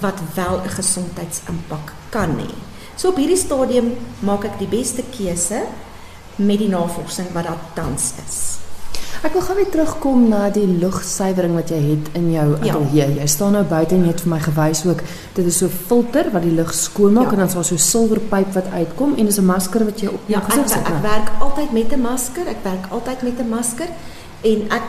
wat 0.00 0.20
wel 0.34 0.60
'n 0.62 0.68
gesondheidsimpak 0.68 1.92
kan 2.10 2.38
hê. 2.38 2.52
So 2.96 3.08
op 3.08 3.16
hierdie 3.16 3.36
stadium 3.36 3.96
maak 4.20 4.44
ek 4.44 4.58
die 4.58 4.68
beste 4.68 5.02
keuse 5.16 5.62
met 6.36 6.58
die 6.58 6.68
navorsing 6.68 7.32
wat 7.32 7.44
daar 7.44 7.60
tans 7.74 8.12
is. 8.26 8.67
Ek 9.26 9.32
wil 9.34 9.42
gou 9.42 9.54
weer 9.58 9.68
terugkom 9.72 10.28
na 10.30 10.44
die 10.54 10.66
lugsuiwering 10.78 11.56
wat 11.58 11.72
jy 11.74 11.78
het 11.88 12.10
in 12.14 12.28
jou 12.30 12.46
Ja. 12.62 12.72
ateljee. 12.74 13.14
Jy 13.18 13.26
staan 13.26 13.52
nou 13.52 13.64
buite 13.64 13.94
en 13.94 14.02
jy 14.04 14.12
het 14.12 14.20
vir 14.20 14.30
my 14.30 14.38
gewys 14.40 14.84
ook 14.86 15.00
dit 15.34 15.46
is 15.46 15.56
so 15.58 15.66
'n 15.66 15.70
filter 15.86 16.30
wat 16.32 16.42
die 16.42 16.52
lug 16.54 16.72
skoon 16.74 17.12
maak 17.12 17.24
Ja. 17.24 17.30
en 17.32 17.36
dan 17.38 17.46
is 17.48 17.54
daar 17.54 17.64
so 17.64 17.74
'n 17.74 17.78
silwerpyp 17.78 18.52
wat 18.54 18.66
uitkom 18.72 19.14
en 19.16 19.24
dis 19.26 19.38
'n 19.38 19.44
masker 19.44 19.84
wat 19.84 20.00
jy 20.00 20.06
op 20.06 20.20
jou 20.26 20.38
Ja, 20.38 20.38
ek, 20.38 20.44
gesig 20.52 20.68
sit. 20.68 20.78
ek 20.78 20.88
né? 20.88 21.00
werk 21.02 21.30
altyd 21.40 21.72
met 21.72 21.92
'n 21.92 22.00
masker. 22.00 22.46
Ek 22.46 22.62
werk 22.62 22.86
altyd 22.90 23.22
met 23.22 23.38
'n 23.40 23.48
masker 23.48 23.88
en 24.42 24.62
ek 24.70 24.82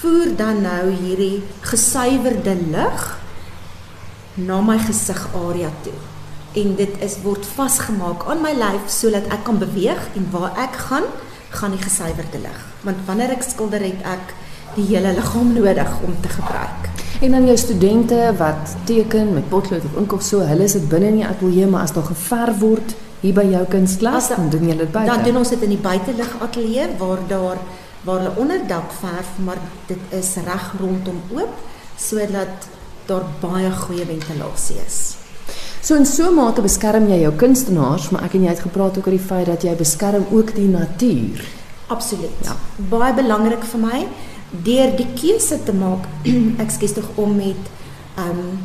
voer 0.00 0.36
dan 0.36 0.62
nou 0.62 0.90
hierdie 0.90 1.42
gesuiwerde 1.60 2.56
lug 2.70 3.18
na 4.34 4.60
my 4.60 4.78
gesigarea 4.78 5.70
toe. 5.82 5.92
En 6.52 6.74
dit 6.76 6.90
is 7.00 7.16
word 7.22 7.44
vasgemaak 7.46 8.24
aan 8.28 8.40
my 8.40 8.52
lyf 8.52 8.86
sodat 8.86 9.26
ek 9.26 9.44
kan 9.44 9.58
beweeg 9.58 9.98
en 10.14 10.28
waar 10.30 10.52
ek 10.56 10.76
gaan, 10.76 11.02
gaan 11.54 11.74
die 11.74 11.82
gesuiwerde 11.82 12.40
lug. 12.42 12.60
Want 12.82 12.96
wanneer 13.06 13.30
ek 13.36 13.42
skilder 13.46 13.82
het 13.84 14.02
ek 14.02 14.34
die 14.74 14.86
hele 14.90 15.14
liggaam 15.14 15.52
nodig 15.54 15.92
om 16.02 16.16
te 16.20 16.28
gebruik. 16.28 16.90
En 17.22 17.30
dan 17.30 17.46
jou 17.46 17.56
studente 17.56 18.18
wat 18.38 18.74
teken 18.84 19.32
met 19.34 19.48
potlood 19.48 19.84
of 19.84 19.96
ink 20.00 20.12
of 20.12 20.22
so, 20.22 20.42
hulle 20.44 20.68
sit 20.68 20.88
binne 20.88 21.12
in 21.12 21.20
die 21.22 21.26
ateljee, 21.26 21.66
maar 21.70 21.86
as 21.86 21.94
daar 21.94 22.08
geverf 22.10 22.58
word 22.58 22.94
hier 23.22 23.34
by 23.34 23.46
jou 23.48 23.64
kunstklas, 23.70 24.30
As- 24.30 24.36
dan 24.36 24.50
doen 24.52 24.68
jy 24.68 24.76
dit 24.76 24.92
buite. 24.92 25.10
Dan 25.12 25.24
doen 25.24 25.36
ons 25.36 25.48
dit 25.54 25.62
in 25.62 25.74
die 25.76 25.80
buitelug 25.80 26.36
ateljee 26.40 26.88
waar 26.98 27.26
daar 27.28 27.58
waar 28.04 28.18
hulle 28.20 28.36
onderdak 28.36 28.92
verf, 29.00 29.28
maar 29.44 29.56
dit 29.88 29.98
is 30.12 30.34
reg 30.44 30.72
rondom 30.80 31.22
oop 31.32 31.54
sodat 31.96 32.68
daar 33.06 33.24
baie 33.40 33.70
goeie 33.70 34.04
ventilasie 34.04 34.76
is. 34.86 35.23
So 35.84 35.94
in 35.94 36.06
so 36.06 36.30
'n 36.30 36.34
mate 36.34 36.62
beskerm 36.62 37.08
jy 37.08 37.18
jou 37.20 37.32
kunstenaars, 37.36 38.08
maar 38.10 38.22
ek 38.24 38.34
en 38.34 38.42
jy 38.42 38.48
het 38.48 38.60
gepraat 38.60 38.96
ook 38.96 39.06
oor 39.06 39.16
die 39.18 39.28
feit 39.28 39.46
dat 39.46 39.62
jy 39.62 39.74
beskerm 39.76 40.24
ook 40.32 40.54
die 40.54 40.68
natuur. 40.68 41.44
Absoluut. 41.88 42.38
Ja. 42.42 42.56
Baie 42.76 43.12
belangrik 43.14 43.64
vir 43.64 43.80
my 43.80 44.06
deur 44.50 44.96
die 44.96 45.06
keuse 45.14 45.58
te 45.64 45.72
maak, 45.72 46.08
ekskuus 46.64 46.92
tog 46.92 47.04
om 47.14 47.36
met 47.36 47.62
um 48.16 48.58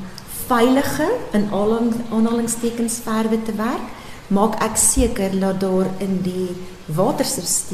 veilige 0.47 1.09
in 1.33 1.49
aanhaling- 1.51 2.07
aanhalingstekens 2.11 3.01
verwe 3.03 3.43
te 3.43 3.53
werk, 3.55 3.87
maak 4.27 4.55
ek 4.63 4.77
seker 4.77 5.39
dat 5.39 5.59
daar 5.59 5.87
in 5.97 6.21
die 6.23 6.55
waterstelsels 6.85 7.65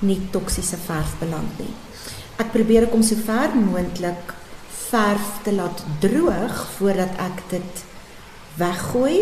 nie 0.00 0.20
toksiese 0.30 0.76
verf 0.76 1.16
beland 1.18 1.58
nie. 1.58 1.74
Ek 2.36 2.52
probeer 2.52 2.82
ek 2.82 2.94
om 2.94 3.02
so 3.02 3.14
ver 3.14 3.56
moontlik 3.56 4.34
verf 4.90 5.40
te 5.44 5.52
laat 5.52 5.82
droog 6.00 6.66
voordat 6.76 7.10
ek 7.18 7.42
dit 7.48 7.95
weggooi 8.56 9.20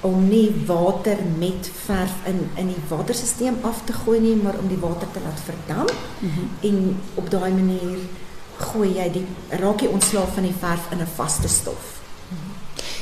om 0.00 0.28
nie 0.28 0.54
water 0.66 1.16
met 1.38 1.70
verf 1.86 2.14
in 2.24 2.38
in 2.54 2.66
die 2.66 2.82
waterstelsel 2.88 3.54
af 3.60 3.80
te 3.84 3.92
gooi 3.92 4.20
nie, 4.20 4.36
maar 4.36 4.54
om 4.58 4.68
die 4.68 4.78
water 4.80 5.08
te 5.12 5.20
laat 5.24 5.40
verdamp 5.44 5.92
mm 6.20 6.30
-hmm. 6.30 6.48
en 6.60 6.96
op 7.14 7.30
daai 7.30 7.52
manier 7.52 7.98
gooi 8.56 8.94
jy 8.94 9.10
die 9.12 9.26
raak 9.48 9.80
jy 9.80 9.88
ontslaaf 9.88 10.34
van 10.34 10.42
die 10.42 10.54
verf 10.60 10.90
in 10.90 10.98
'n 10.98 11.06
vaste 11.14 11.48
stof. 11.48 11.96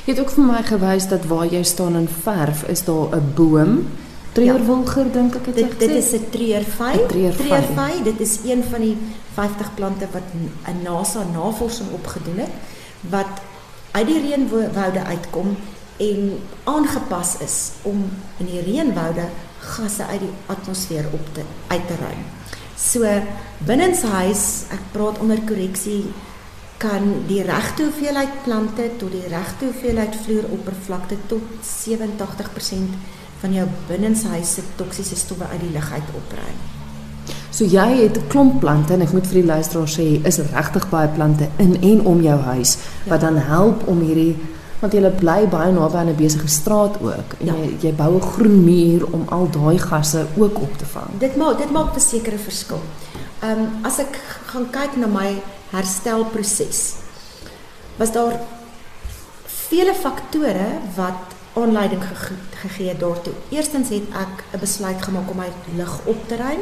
Jy 0.04 0.12
het 0.14 0.21
ook 0.21 0.30
vir 0.30 0.45
my 0.45 0.62
gewys 0.62 1.09
dat 1.09 1.25
waar 1.26 1.47
jy 1.47 1.62
staan 1.62 1.97
in 1.97 2.09
verf 2.23 2.62
is 2.62 2.85
daar 2.85 3.16
'n 3.16 3.33
boom, 3.35 3.88
treurwilger 4.33 5.12
dink 5.12 5.35
ek 5.35 5.47
het 5.47 5.56
jy 5.56 5.62
Dit 5.62 5.78
dit 5.78 5.90
gesê? 5.90 5.97
is 5.97 6.12
'n 6.12 6.30
treurvy. 6.30 6.92
'n 6.92 7.06
treurvy. 7.09 7.49
Treurvy, 7.49 8.02
dit 8.02 8.21
is 8.21 8.38
een 8.45 8.62
van 8.71 8.80
die 8.80 8.97
50 9.35 9.75
plante 9.75 10.06
wat 10.12 10.23
'n 10.33 10.83
NASA 10.83 11.21
navorsing 11.33 11.88
opgedoen 11.92 12.38
het 12.38 12.54
wat 13.00 13.40
uit 13.96 14.10
die 14.10 14.20
reënwoude 14.20 15.02
uitkom 15.08 15.54
en 16.04 16.22
aangepas 16.68 17.38
is 17.44 17.56
om 17.88 18.02
in 18.42 18.50
die 18.50 18.60
reënwoude 18.66 19.24
gasse 19.72 20.04
uit 20.04 20.20
die 20.20 20.32
atmosfeer 20.52 21.08
op 21.16 21.32
te 21.34 21.44
uit 21.72 21.86
te 21.88 21.96
ruim. 22.02 22.22
So 22.76 23.08
binnenshuis, 23.64 24.68
ek 24.76 24.92
praat 24.92 25.20
onder 25.24 25.40
korreksie, 25.48 26.04
kan 26.76 27.24
die 27.30 27.40
regte 27.48 27.88
hoeveelheid 27.88 28.42
plante 28.44 28.90
tot 29.00 29.16
die 29.16 29.24
regte 29.32 29.70
hoeveelheid 29.70 30.16
vloeroppervlakte 30.26 31.16
tot 31.32 31.72
87% 31.72 32.98
van 33.40 33.56
jou 33.56 33.68
binnenshuis 33.88 34.58
se 34.58 34.72
toksiese 34.76 35.16
stowwe 35.16 35.48
uit 35.54 35.62
die 35.64 35.72
lug 35.72 35.92
uit 35.92 36.18
opruim. 36.20 36.75
So 37.56 37.64
jy 37.64 38.02
het 38.02 38.16
'n 38.18 38.26
klomp 38.28 38.60
plante 38.60 38.92
en 38.92 39.00
ek 39.00 39.12
moet 39.12 39.26
vir 39.26 39.40
die 39.40 39.50
luisteraar 39.52 39.88
sê 39.88 40.20
is 40.26 40.38
regtig 40.38 40.88
baie 40.90 41.08
plante 41.08 41.48
in 41.56 41.82
en 41.82 42.06
om 42.06 42.20
jou 42.22 42.40
huis 42.40 42.76
wat 43.08 43.20
dan 43.20 43.36
help 43.36 43.86
om 43.88 44.00
hierdie 44.00 44.36
want 44.80 44.92
jy 44.92 45.10
bly 45.10 45.46
baie 45.48 45.72
naby 45.72 45.96
aan 45.96 46.08
'n 46.08 46.16
besige 46.16 46.48
straat 46.48 47.00
ook 47.00 47.28
en 47.40 47.46
Ja. 47.46 47.52
jy 47.52 47.76
jy 47.80 47.92
bou 47.94 48.16
'n 48.16 48.20
groen 48.20 48.64
muur 48.64 49.06
om 49.12 49.25
al 49.28 49.48
daai 49.50 49.78
gasse 49.78 50.26
ook 50.36 50.60
op 50.60 50.78
te 50.78 50.84
vang. 50.84 51.18
Dit 51.18 51.36
maak 51.36 51.58
dit 51.58 51.70
maak 51.70 51.94
'n 51.94 52.00
sekere 52.00 52.38
verskil. 52.38 52.80
Ehm 53.40 53.50
um, 53.50 53.68
as 53.82 53.98
ek 53.98 54.20
gaan 54.46 54.70
kyk 54.70 54.96
na 54.96 55.06
my 55.06 55.40
herstelproses, 55.70 56.94
was 57.96 58.12
daar 58.12 58.40
vele 59.46 59.94
faktore 59.94 60.68
wat 60.96 61.20
aanleiding 61.54 62.02
gege 62.04 62.34
gegee 62.50 62.88
het 62.88 63.00
daartoe. 63.00 63.32
Eerstens 63.48 63.88
het 63.88 64.02
ek 64.12 64.44
'n 64.52 64.58
besluit 64.60 65.02
gemaak 65.02 65.30
om 65.30 65.36
my 65.36 65.48
lig 65.76 66.00
op 66.04 66.28
te 66.28 66.36
ruim 66.36 66.60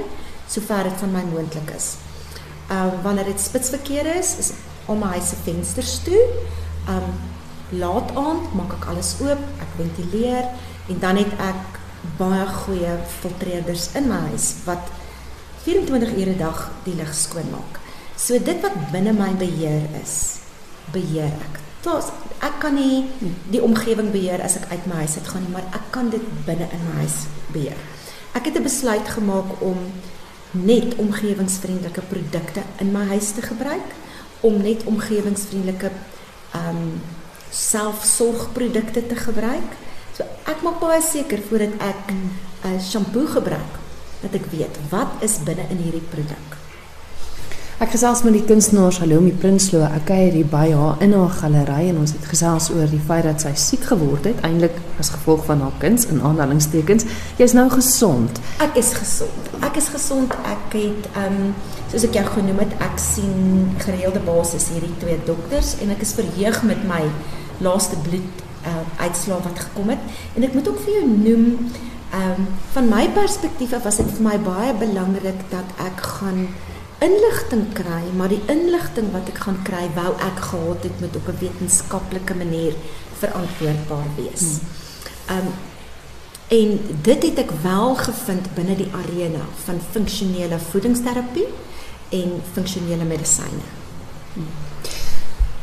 sover 0.48 0.82
dit 0.82 0.98
van 0.98 1.12
my 1.12 1.22
moontlik 1.32 1.70
is. 1.76 1.94
Ehm 2.68 2.94
um, 2.94 3.02
wanneer 3.02 3.24
dit 3.24 3.40
spitsverkeer 3.40 4.06
is, 4.16 4.36
is 4.38 4.52
al 4.86 4.96
my 4.96 5.14
huis 5.16 5.28
se 5.28 5.36
vensters 5.44 5.98
toe. 6.04 6.20
Ehm 6.88 6.96
um, 6.96 7.14
laat 7.78 8.12
aand 8.14 8.52
maak 8.54 8.72
ek 8.76 8.86
alles 8.92 9.14
oop, 9.20 9.40
ek 9.60 9.70
ventileer 9.76 10.44
en 10.88 10.98
dan 11.00 11.16
het 11.16 11.32
ek 11.40 11.80
baie 12.18 12.44
goeie 12.46 12.92
filtreerders 13.20 13.88
in 13.98 14.08
my 14.08 14.20
huis 14.28 14.50
wat 14.68 14.92
24 15.64 16.12
ure 16.20 16.34
'n 16.34 16.38
dag 16.38 16.70
die 16.84 16.94
lug 16.94 17.14
skoon 17.14 17.48
maak. 17.50 17.80
So 18.16 18.38
dit 18.38 18.60
wat 18.60 18.76
binne 18.92 19.12
my 19.12 19.32
beheer 19.34 19.88
is, 20.02 20.38
beheer 20.92 21.32
ek. 21.32 21.60
Daar's 21.82 22.12
ek 22.40 22.60
kan 22.60 22.74
nie 22.74 23.08
die 23.50 23.62
omgewing 23.62 24.12
beheer 24.12 24.42
as 24.42 24.56
ek 24.56 24.70
uit 24.70 24.86
my 24.86 24.94
huis 24.94 25.16
uit 25.16 25.28
gaan 25.28 25.42
nie, 25.42 25.52
maar 25.52 25.66
ek 25.72 25.90
kan 25.90 26.10
dit 26.10 26.22
binne 26.46 26.68
in 26.70 26.84
my 26.88 26.94
huis 27.00 27.26
beheer. 27.52 27.80
Ek 28.34 28.44
het 28.44 28.56
'n 28.56 28.62
besluit 28.62 29.08
gemaak 29.08 29.60
om 29.60 29.78
net 30.54 30.94
omgewingsvriendelike 30.96 32.02
produkte 32.08 32.62
in 32.82 32.92
my 32.92 33.04
huis 33.12 33.32
te 33.34 33.42
gebruik, 33.42 33.94
om 34.40 34.62
net 34.62 34.84
omgewingsvriendelike 34.84 35.90
ehm 36.54 36.68
um, 36.68 37.00
selfsorgprodukte 37.54 39.06
te 39.06 39.14
gebruik. 39.14 39.76
So 40.16 40.26
ek 40.50 40.62
maak 40.66 40.80
baie 40.82 41.02
seker 41.02 41.38
voordat 41.48 41.74
ek 41.78 42.10
'n 42.10 42.30
uh, 42.66 42.80
shampoo 42.82 43.26
gebruik 43.26 43.78
dat 44.22 44.34
ek 44.34 44.50
weet 44.50 44.74
wat 44.90 45.22
is 45.22 45.38
binne 45.44 45.66
in 45.70 45.78
hierdie 45.78 46.08
produk. 46.10 46.63
Ek 47.82 47.90
gesels 47.90 48.20
met 48.22 48.36
die 48.36 48.44
kunstenaar 48.46 48.92
Salome 48.94 49.32
Prinsloo. 49.42 49.82
Ek 49.82 50.04
kuier 50.06 50.30
hier 50.30 50.46
by 50.46 50.68
haar 50.70 51.00
in 51.02 51.10
haar 51.10 51.32
galery 51.34 51.88
en 51.90 51.96
ons 52.04 52.12
het 52.14 52.26
gesels 52.30 52.68
oor 52.70 52.86
die 52.86 53.00
feit 53.02 53.24
dat 53.26 53.42
sy 53.42 53.50
siek 53.58 53.88
geword 53.88 54.28
het, 54.28 54.42
eintlik 54.46 54.76
as 55.02 55.08
gevolg 55.10 55.42
van 55.48 55.64
haar 55.64 55.74
kuns 55.82 56.04
in 56.06 56.20
aanhalingstekens. 56.22 57.02
Jy's 57.40 57.54
nou 57.58 57.64
gesond. 57.72 58.38
Ek 58.62 58.78
is 58.78 58.92
gesond. 58.94 59.48
Ek 59.66 59.80
is 59.80 59.88
gesond. 59.90 60.36
Ek 60.46 60.76
het 60.78 61.08
ehm 61.16 61.40
um, 61.48 61.48
soos 61.90 62.06
ek 62.06 62.14
jou 62.20 62.22
genoem 62.36 62.60
het, 62.62 62.76
ek 62.86 63.02
sien 63.02 63.72
gereelde 63.82 64.22
basis 64.22 64.68
hierdie 64.70 64.94
twee 65.02 65.18
dokters 65.26 65.72
en 65.82 65.90
ek 65.94 66.04
is 66.06 66.14
verheug 66.14 66.60
met 66.70 66.84
my 66.86 67.00
laaste 67.62 67.98
bloed 68.06 68.44
uh, 68.70 68.84
uitslae 69.02 69.40
wat 69.48 69.64
gekom 69.64 69.90
het. 69.96 70.14
En 70.38 70.46
ek 70.46 70.54
moet 70.54 70.70
ook 70.70 70.78
vir 70.86 71.00
jou 71.00 71.08
noem 71.10 71.50
ehm 72.14 72.38
um, 72.38 72.46
van 72.76 72.86
my 72.86 73.02
perspektief 73.18 73.74
af 73.74 73.82
was 73.90 73.98
dit 73.98 74.14
vir 74.14 74.24
my 74.28 74.38
baie 74.46 74.70
belangrik 74.78 75.42
dat 75.50 75.74
ek 75.82 76.06
gaan 76.20 76.46
inligting 77.08 77.66
kry, 77.72 78.02
maar 78.16 78.28
die 78.28 78.42
inligting 78.46 79.12
wat 79.12 79.28
ek 79.28 79.38
gaan 79.44 79.58
kry, 79.66 79.84
wou 79.94 80.10
ek 80.28 80.38
gehad 80.48 80.82
het 80.88 81.00
met 81.00 81.16
op 81.16 81.28
'n 81.28 81.38
wetenskaplike 81.40 82.34
manier 82.34 82.74
verantwoordbaar 83.18 84.08
wees. 84.16 84.58
Ehm 85.26 85.38
um, 85.38 85.52
en 86.48 86.80
dit 87.02 87.22
het 87.22 87.38
ek 87.38 87.50
wel 87.62 87.94
gevind 87.96 88.54
binne 88.54 88.76
die 88.76 88.90
arena 88.92 89.44
van 89.64 89.78
funksionele 89.92 90.58
voedingsterapie 90.70 91.46
en 92.10 92.42
funksionele 92.52 93.04
medisyne. 93.04 93.64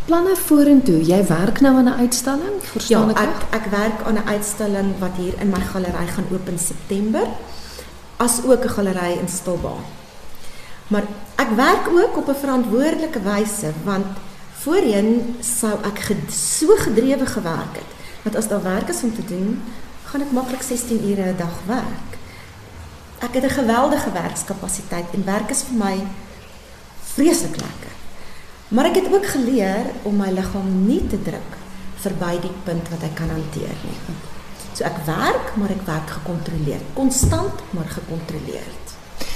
Planne 0.05 0.36
vorentoe. 0.36 1.03
Jy 1.05 1.21
werk 1.27 1.62
nou 1.62 1.75
aan 1.77 1.86
'n 1.89 2.00
uitstalling, 2.00 2.55
Ja, 2.62 2.67
verstaan 2.71 3.10
ek? 3.10 3.17
ek 3.17 3.24
reg? 3.51 3.62
ek 3.62 3.65
werk 3.71 4.01
aan 4.05 4.13
'n 4.17 4.27
uitstalling 4.27 5.00
wat 5.00 5.12
hier 5.17 5.33
in 5.39 5.50
my 5.50 5.60
galery 5.62 6.07
gaan 6.07 6.25
oop 6.31 6.48
in 6.50 6.60
September, 6.60 7.27
as 8.17 8.41
ook 8.45 8.63
'n 8.63 8.69
galery 8.69 9.12
in 9.19 9.27
Stilbaai. 9.29 9.83
Maar 10.91 11.07
ek 11.39 11.55
werk 11.55 11.88
ook 11.88 12.17
op 12.17 12.27
'n 12.27 12.41
verantwoordelike 12.43 13.21
wyse 13.24 13.71
want 13.83 14.12
Voorheen 14.62 15.39
sou 15.41 15.74
ek 15.89 16.03
ged 16.05 16.27
so 16.29 16.75
gedrewe 16.83 17.25
gewerk 17.25 17.79
het 17.79 17.93
dat 18.21 18.36
as 18.38 18.48
daar 18.51 18.62
werk 18.62 18.91
is 18.93 19.00
om 19.01 19.13
te 19.15 19.24
doen, 19.25 19.55
gaan 20.05 20.21
ek 20.21 20.36
maklik 20.38 20.62
16 20.62 21.01
ure 21.01 21.31
'n 21.31 21.38
dag 21.38 21.55
werk. 21.65 22.12
Ek 23.25 23.33
het 23.33 23.43
'n 23.43 23.57
geweldige 23.57 24.12
werkskapasiteit 24.12 25.10
en 25.13 25.25
werk 25.25 25.50
is 25.50 25.63
vir 25.63 25.77
my 25.77 25.95
vreeslik 27.13 27.57
lekker. 27.57 27.93
Maar 28.67 28.86
ek 28.86 28.95
het 28.95 29.13
ook 29.13 29.25
geleer 29.25 29.86
om 30.03 30.17
my 30.17 30.29
liggaam 30.29 30.86
nie 30.86 31.07
te 31.07 31.21
druk 31.21 31.51
verby 31.95 32.39
die 32.41 32.57
punt 32.63 32.89
wat 32.89 33.03
ek 33.03 33.15
kan 33.15 33.29
hanteer 33.29 33.77
nie. 33.83 34.00
So 34.74 34.83
ek 34.83 35.05
werk, 35.05 35.55
maar 35.55 35.69
ek 35.69 35.86
werk 35.86 36.10
gekontroleerd, 36.10 36.86
konstant 36.93 37.60
maar 37.69 37.89
gekontroleerd. 37.89 38.90